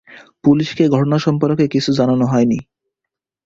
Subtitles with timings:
[0.43, 2.59] পুলিশকে ঘটনা সম্পর্কে কিছু জানানো হয়নি।